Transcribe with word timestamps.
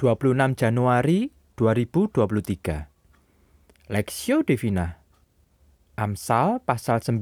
26 0.00 0.56
Januari 0.56 1.28
2023 1.60 3.92
Lexio 3.92 4.40
Divina. 4.40 4.96
Amsal 5.92 6.64
pasal 6.64 7.04
9 7.04 7.20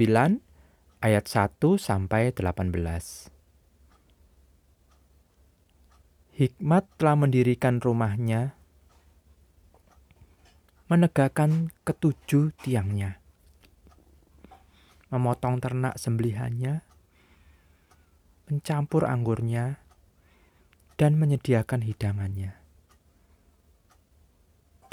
ayat 1.03 1.25
1 1.27 1.59
sampai 1.75 2.31
18 2.31 2.71
Hikmat 6.39 6.87
telah 7.03 7.19
mendirikan 7.19 7.83
rumahnya 7.83 8.55
menegakkan 10.87 11.75
ketujuh 11.83 12.55
tiangnya 12.63 13.19
memotong 15.11 15.59
ternak 15.59 15.99
sembelihannya 15.99 16.87
mencampur 18.47 19.03
anggurnya 19.03 19.83
dan 20.95 21.19
menyediakan 21.19 21.83
hidangannya 21.83 22.68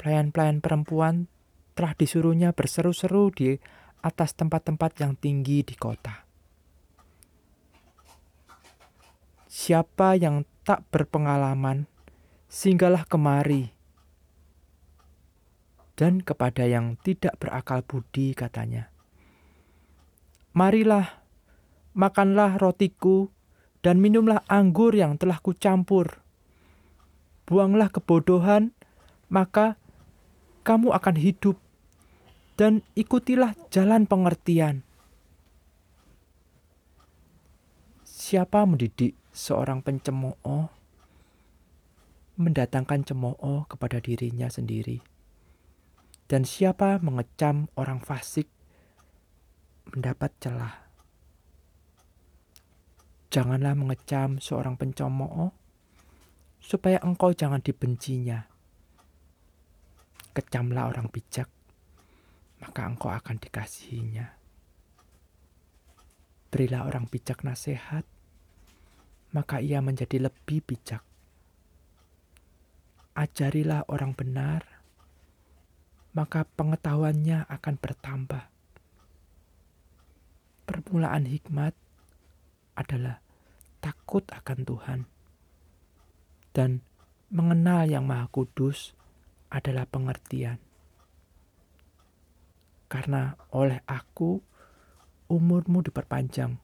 pelayan-pelayan 0.06 0.62
perempuan 0.62 1.26
telah 1.74 1.98
disuruhnya 1.98 2.54
berseru-seru 2.54 3.34
di 3.34 3.58
atas 4.06 4.38
tempat-tempat 4.38 5.02
yang 5.02 5.18
tinggi 5.18 5.66
di 5.66 5.74
kota. 5.74 6.22
Siapa 9.50 10.14
yang 10.14 10.46
tak 10.62 10.86
berpengalaman, 10.94 11.90
singgahlah 12.46 13.02
kemari. 13.02 13.74
Dan 15.98 16.22
kepada 16.22 16.62
yang 16.70 16.94
tidak 17.02 17.42
berakal 17.42 17.82
budi 17.82 18.30
katanya, 18.30 18.94
Marilah, 20.54 21.18
makanlah 21.98 22.62
rotiku, 22.62 23.34
dan 23.82 23.98
minumlah 23.98 24.46
anggur 24.46 24.94
yang 24.94 25.18
telah 25.18 25.42
kucampur. 25.42 26.22
Buanglah 27.42 27.90
kebodohan, 27.90 28.70
maka 29.26 29.74
kamu 30.66 30.90
akan 30.90 31.14
hidup 31.14 31.54
dan 32.58 32.82
ikutilah 32.98 33.54
jalan 33.70 34.02
pengertian. 34.10 34.82
Siapa 38.02 38.66
mendidik 38.66 39.14
seorang 39.30 39.86
pencemooh 39.86 40.66
mendatangkan 42.34 43.06
cemooh 43.06 43.70
kepada 43.70 44.02
dirinya 44.02 44.50
sendiri. 44.50 44.98
Dan 46.26 46.42
siapa 46.42 46.98
mengecam 46.98 47.70
orang 47.78 48.02
fasik 48.02 48.50
mendapat 49.94 50.34
celah. 50.42 50.74
Janganlah 53.30 53.78
mengecam 53.78 54.42
seorang 54.42 54.74
pencemooh 54.74 55.54
supaya 56.58 56.98
engkau 57.06 57.30
jangan 57.30 57.62
dibencinya 57.62 58.55
kecamlah 60.36 60.92
orang 60.92 61.08
bijak, 61.08 61.48
maka 62.60 62.84
engkau 62.84 63.08
akan 63.08 63.40
dikasihinya. 63.40 64.36
Berilah 66.52 66.84
orang 66.84 67.08
bijak 67.08 67.40
nasihat, 67.40 68.04
maka 69.32 69.64
ia 69.64 69.80
menjadi 69.80 70.28
lebih 70.28 70.60
bijak. 70.60 71.00
Ajarilah 73.16 73.88
orang 73.88 74.12
benar, 74.12 74.60
maka 76.12 76.44
pengetahuannya 76.44 77.48
akan 77.48 77.74
bertambah. 77.80 78.44
Permulaan 80.68 81.24
hikmat 81.24 81.72
adalah 82.76 83.24
takut 83.80 84.28
akan 84.28 84.58
Tuhan 84.68 85.00
dan 86.52 86.84
mengenal 87.32 87.88
Yang 87.88 88.04
Maha 88.04 88.26
Kudus 88.28 88.78
adalah 89.50 89.86
pengertian. 89.86 90.58
Karena 92.86 93.34
oleh 93.50 93.82
aku 93.86 94.38
umurmu 95.26 95.82
diperpanjang 95.82 96.54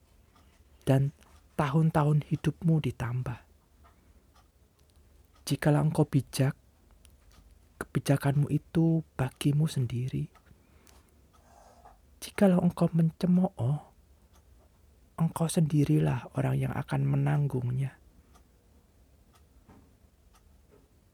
dan 0.87 1.11
tahun-tahun 1.59 2.27
hidupmu 2.31 2.79
ditambah. 2.83 3.39
Jikalau 5.43 5.83
engkau 5.83 6.07
bijak, 6.07 6.55
kebijakanmu 7.83 8.47
itu 8.55 9.03
bagimu 9.19 9.67
sendiri. 9.67 10.31
Jikalau 12.23 12.63
engkau 12.63 12.87
mencemooh, 12.95 13.79
engkau 15.19 15.47
sendirilah 15.51 16.31
orang 16.39 16.57
yang 16.63 16.73
akan 16.79 17.03
menanggungnya. 17.03 17.99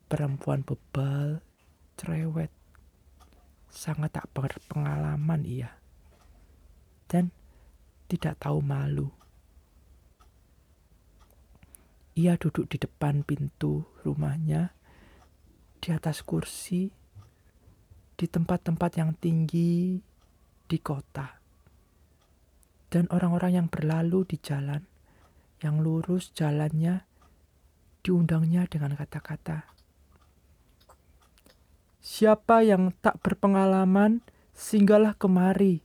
Perempuan 0.09 0.65
bebal 0.65 1.41
cerewet, 1.99 2.55
sangat 3.67 4.15
tak 4.15 4.31
berpengalaman 4.31 5.43
ia, 5.43 5.75
dan 7.11 7.35
tidak 8.07 8.39
tahu 8.39 8.63
malu. 8.63 9.11
Ia 12.15 12.39
duduk 12.39 12.71
di 12.71 12.79
depan 12.79 13.27
pintu 13.27 13.83
rumahnya, 14.07 14.75
di 15.79 15.89
atas 15.95 16.23
kursi, 16.23 16.91
di 18.19 18.27
tempat-tempat 18.27 18.91
yang 18.99 19.15
tinggi 19.15 20.03
di 20.67 20.79
kota. 20.83 21.39
Dan 22.91 23.07
orang-orang 23.15 23.63
yang 23.63 23.69
berlalu 23.71 24.27
di 24.27 24.41
jalan, 24.43 24.83
yang 25.63 25.79
lurus 25.79 26.35
jalannya, 26.35 27.07
diundangnya 28.03 28.67
dengan 28.67 28.99
kata-kata, 28.99 29.71
Siapa 32.09 32.65
yang 32.65 32.97
tak 33.05 33.21
berpengalaman, 33.21 34.25
singgahlah 34.57 35.13
kemari. 35.13 35.85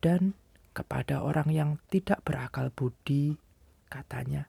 Dan 0.00 0.32
kepada 0.72 1.20
orang 1.20 1.52
yang 1.52 1.70
tidak 1.92 2.24
berakal 2.24 2.72
budi, 2.72 3.36
katanya, 3.92 4.48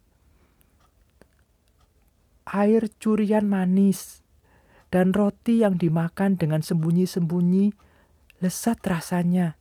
air 2.48 2.88
curian 2.96 3.44
manis 3.44 4.24
dan 4.88 5.12
roti 5.12 5.68
yang 5.68 5.76
dimakan 5.76 6.40
dengan 6.40 6.64
sembunyi-sembunyi 6.64 7.76
lesat 8.40 8.80
rasanya. 8.88 9.60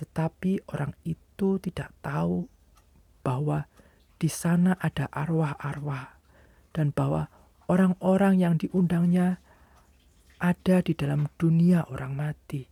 Tetapi 0.00 0.64
orang 0.72 0.96
itu 1.04 1.60
tidak 1.60 1.92
tahu 2.00 2.48
bahwa 3.20 3.68
di 4.16 4.32
sana 4.32 4.80
ada 4.80 5.12
arwah-arwah 5.12 6.13
dan 6.74 6.90
bahwa 6.90 7.30
orang-orang 7.70 8.42
yang 8.42 8.54
diundangnya 8.58 9.38
ada 10.42 10.82
di 10.82 10.92
dalam 10.92 11.30
dunia 11.38 11.86
orang 11.88 12.12
mati. 12.12 12.66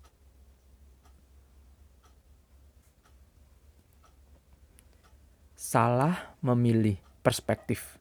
Salah 5.56 6.36
memilih 6.42 6.98
perspektif. 7.22 7.96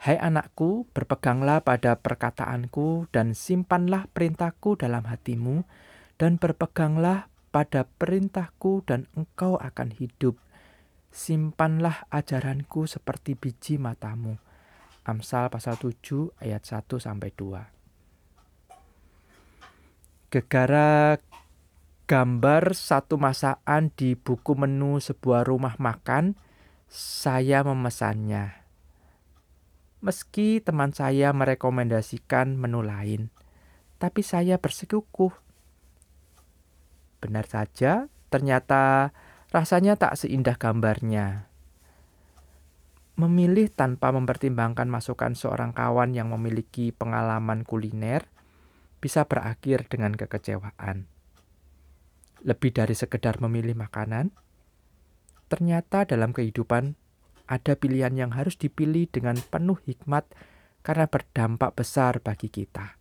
Hai 0.00 0.16
anakku, 0.16 0.86
berpeganglah 0.94 1.60
pada 1.60 1.98
perkataanku 1.98 3.10
dan 3.10 3.34
simpanlah 3.34 4.08
perintahku 4.14 4.78
dalam 4.78 5.04
hatimu 5.04 5.66
dan 6.16 6.38
berpeganglah 6.38 7.28
pada 7.50 7.84
perintahku 7.84 8.86
dan 8.86 9.10
engkau 9.18 9.58
akan 9.58 9.90
hidup. 9.90 10.38
Simpanlah 11.10 12.08
ajaranku 12.08 12.86
seperti 12.88 13.36
biji 13.36 13.76
matamu 13.76 14.38
Amsal 15.04 15.52
pasal 15.52 15.76
7 15.76 16.32
ayat 16.40 16.64
1 16.64 16.96
sampai 16.96 17.28
2. 17.36 17.60
Gegara 20.32 21.20
gambar 22.08 22.72
satu 22.72 23.20
masakan 23.20 23.92
di 23.92 24.16
buku 24.16 24.56
menu 24.56 24.96
sebuah 25.00 25.44
rumah 25.44 25.76
makan, 25.76 26.40
saya 26.88 27.60
memesannya. 27.64 28.64
Meski 30.00 30.64
teman 30.64 30.96
saya 30.96 31.32
merekomendasikan 31.36 32.56
menu 32.56 32.80
lain, 32.80 33.28
tapi 34.00 34.24
saya 34.24 34.56
bersikukuh. 34.56 35.32
Benar 37.20 37.44
saja, 37.48 38.08
ternyata 38.28 39.12
rasanya 39.52 39.96
tak 39.96 40.16
seindah 40.16 40.56
gambarnya. 40.56 41.48
Memilih 43.14 43.70
tanpa 43.70 44.10
mempertimbangkan 44.10 44.90
masukan 44.90 45.38
seorang 45.38 45.70
kawan 45.70 46.18
yang 46.18 46.34
memiliki 46.34 46.90
pengalaman 46.90 47.62
kuliner 47.62 48.26
bisa 48.98 49.22
berakhir 49.30 49.86
dengan 49.86 50.18
kekecewaan. 50.18 51.06
Lebih 52.42 52.74
dari 52.74 52.98
sekedar 52.98 53.38
memilih 53.38 53.78
makanan, 53.78 54.34
ternyata 55.46 56.10
dalam 56.10 56.34
kehidupan 56.34 56.98
ada 57.46 57.72
pilihan 57.76 58.16
yang 58.18 58.34
harus 58.34 58.58
dipilih 58.58 59.06
dengan 59.06 59.38
penuh 59.38 59.78
hikmat 59.86 60.26
karena 60.82 61.06
berdampak 61.08 61.76
besar 61.78 62.18
bagi 62.18 62.50
kita. 62.50 62.98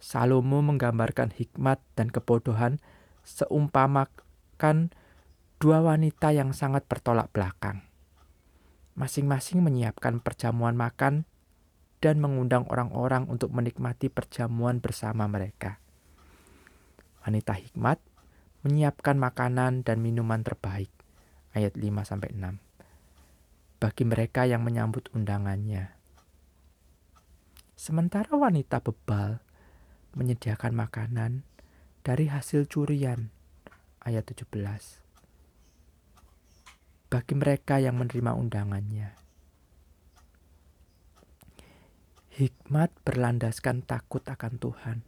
Salomo 0.00 0.60
menggambarkan 0.60 1.32
hikmat 1.32 1.80
dan 1.96 2.14
kebodohan 2.14 2.78
seumpamakan 3.24 4.92
dua 5.58 5.78
wanita 5.80 6.30
yang 6.36 6.52
sangat 6.52 6.84
bertolak 6.84 7.32
belakang 7.32 7.83
Masing-masing 8.94 9.58
menyiapkan 9.58 10.22
perjamuan 10.22 10.78
makan 10.78 11.26
dan 11.98 12.22
mengundang 12.22 12.62
orang-orang 12.70 13.26
untuk 13.26 13.50
menikmati 13.50 14.06
perjamuan 14.06 14.78
bersama 14.78 15.26
mereka. 15.26 15.82
Wanita 17.26 17.58
hikmat 17.58 17.98
menyiapkan 18.62 19.18
makanan 19.18 19.82
dan 19.82 19.98
minuman 19.98 20.46
terbaik. 20.46 20.94
Ayat 21.50 21.74
5 21.74 22.06
sampai 22.06 22.30
6. 22.38 22.62
Bagi 23.82 24.04
mereka 24.06 24.46
yang 24.46 24.62
menyambut 24.62 25.10
undangannya. 25.10 25.90
Sementara 27.74 28.30
wanita 28.38 28.78
bebal 28.78 29.42
menyediakan 30.14 30.70
makanan 30.70 31.42
dari 32.06 32.30
hasil 32.30 32.70
curian. 32.70 33.34
Ayat 34.00 34.24
17 34.30 35.03
bagi 37.14 37.38
mereka 37.38 37.78
yang 37.78 37.94
menerima 37.94 38.34
undangannya. 38.34 39.14
Hikmat 42.34 42.90
berlandaskan 43.06 43.86
takut 43.86 44.26
akan 44.26 44.58
Tuhan, 44.58 44.98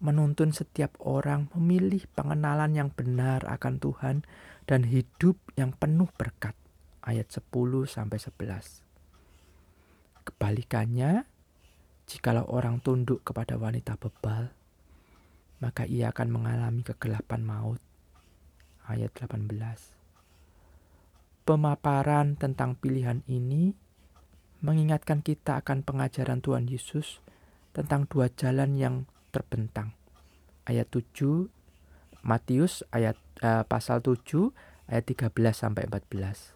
menuntun 0.00 0.56
setiap 0.56 0.96
orang 1.04 1.52
memilih 1.52 2.08
pengenalan 2.16 2.72
yang 2.72 2.88
benar 2.88 3.44
akan 3.44 3.76
Tuhan 3.76 4.16
dan 4.64 4.88
hidup 4.88 5.36
yang 5.52 5.76
penuh 5.76 6.08
berkat. 6.16 6.56
Ayat 7.04 7.28
10 7.28 7.44
sampai 7.84 8.16
11. 8.16 8.80
Kebalikannya, 10.24 11.28
jikalau 12.08 12.48
orang 12.48 12.80
tunduk 12.80 13.20
kepada 13.20 13.60
wanita 13.60 14.00
bebal, 14.00 14.48
maka 15.60 15.84
ia 15.84 16.08
akan 16.08 16.28
mengalami 16.32 16.80
kegelapan 16.80 17.44
maut. 17.44 17.84
Ayat 18.88 19.12
18 19.12 20.01
pemaparan 21.42 22.38
tentang 22.38 22.78
pilihan 22.78 23.26
ini 23.26 23.74
mengingatkan 24.62 25.26
kita 25.26 25.58
akan 25.58 25.82
pengajaran 25.82 26.38
Tuhan 26.38 26.70
Yesus 26.70 27.18
tentang 27.74 28.06
dua 28.06 28.30
jalan 28.30 28.78
yang 28.78 29.10
terbentang. 29.34 29.98
Ayat 30.62 30.86
7 30.94 31.50
Matius 32.22 32.86
ayat 32.94 33.18
uh, 33.42 33.66
pasal 33.66 33.98
7 33.98 34.54
ayat 34.86 35.02
13 35.02 35.34
sampai 35.50 35.90
14. 35.90 36.54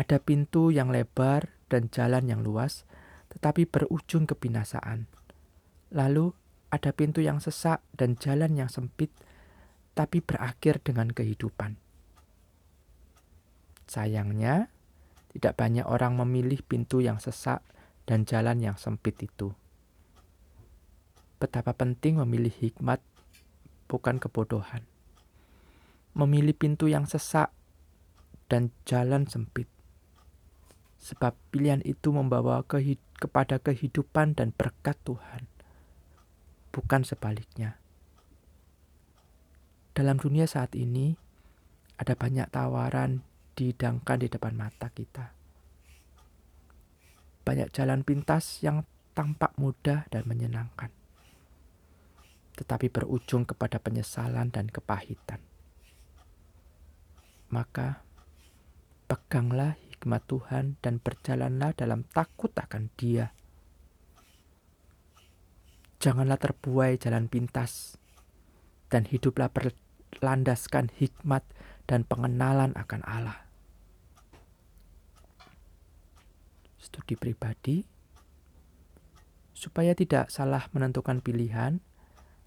Ada 0.00 0.16
pintu 0.24 0.72
yang 0.72 0.88
lebar 0.88 1.52
dan 1.68 1.92
jalan 1.92 2.24
yang 2.24 2.40
luas 2.40 2.88
tetapi 3.28 3.68
berujung 3.68 4.24
kebinasaan. 4.24 5.04
Lalu 5.92 6.32
ada 6.72 6.90
pintu 6.96 7.20
yang 7.20 7.44
sesak 7.44 7.84
dan 7.92 8.16
jalan 8.16 8.56
yang 8.56 8.72
sempit 8.72 9.12
tapi 9.92 10.24
berakhir 10.24 10.80
dengan 10.80 11.12
kehidupan. 11.12 11.83
Sayangnya, 13.84 14.72
tidak 15.34 15.58
banyak 15.58 15.84
orang 15.84 16.14
memilih 16.14 16.62
pintu 16.62 17.02
yang 17.02 17.18
sesak 17.18 17.60
dan 18.06 18.22
jalan 18.22 18.62
yang 18.62 18.78
sempit 18.78 19.18
itu. 19.20 19.50
Betapa 21.42 21.74
penting 21.74 22.22
memilih 22.22 22.54
hikmat, 22.54 23.02
bukan 23.90 24.22
kebodohan. 24.22 24.86
Memilih 26.14 26.54
pintu 26.54 26.86
yang 26.86 27.04
sesak 27.10 27.50
dan 28.46 28.70
jalan 28.86 29.26
sempit. 29.26 29.66
Sebab 31.02 31.36
pilihan 31.52 31.82
itu 31.84 32.14
membawa 32.14 32.64
kehid 32.64 33.02
kepada 33.18 33.60
kehidupan 33.60 34.38
dan 34.38 34.54
berkat 34.56 34.96
Tuhan, 35.04 35.44
bukan 36.72 37.02
sebaliknya. 37.04 37.76
Dalam 39.92 40.16
dunia 40.16 40.48
saat 40.48 40.72
ini, 40.78 41.18
ada 42.00 42.16
banyak 42.16 42.48
tawaran 42.50 43.33
dihidangkan 43.54 44.18
di 44.20 44.28
depan 44.28 44.54
mata 44.58 44.90
kita. 44.90 45.30
Banyak 47.46 47.70
jalan 47.70 48.02
pintas 48.02 48.60
yang 48.60 48.82
tampak 49.14 49.54
mudah 49.54 50.10
dan 50.10 50.26
menyenangkan, 50.26 50.90
tetapi 52.58 52.90
berujung 52.90 53.46
kepada 53.46 53.78
penyesalan 53.78 54.50
dan 54.50 54.66
kepahitan. 54.66 55.38
Maka, 57.54 58.02
peganglah 59.06 59.78
hikmat 59.86 60.26
Tuhan 60.26 60.74
dan 60.82 60.98
berjalanlah 60.98 61.70
dalam 61.78 62.02
takut 62.10 62.50
akan 62.50 62.90
Dia. 62.98 63.30
Janganlah 66.02 66.36
terbuai 66.36 66.98
jalan 66.98 67.30
pintas, 67.30 67.94
dan 68.90 69.06
hiduplah 69.06 69.52
berlandaskan 69.52 70.90
hikmat 70.96 71.46
dan 71.84 72.02
pengenalan 72.08 72.72
akan 72.74 73.02
Allah. 73.06 73.43
Studi 76.94 77.18
pribadi 77.18 77.82
supaya 79.50 79.98
tidak 79.98 80.30
salah 80.30 80.70
menentukan 80.70 81.18
pilihan, 81.18 81.82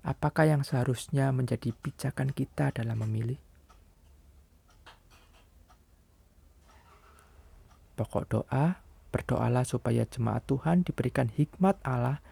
apakah 0.08 0.48
yang 0.48 0.64
seharusnya 0.64 1.36
menjadi 1.36 1.76
pijakan 1.76 2.32
kita 2.32 2.72
dalam 2.72 3.04
memilih? 3.04 3.36
Pokok 8.00 8.24
doa, 8.32 8.80
berdoalah 9.12 9.68
supaya 9.68 10.08
jemaat 10.08 10.48
Tuhan 10.48 10.88
diberikan 10.88 11.28
hikmat 11.28 11.84
Allah 11.84 12.24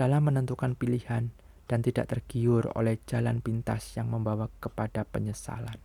dalam 0.00 0.24
menentukan 0.24 0.72
pilihan 0.72 1.28
dan 1.68 1.84
tidak 1.84 2.08
tergiur 2.08 2.72
oleh 2.72 2.96
jalan 3.04 3.44
pintas 3.44 3.92
yang 4.00 4.08
membawa 4.08 4.48
kepada 4.64 5.04
penyesalan. 5.04 5.76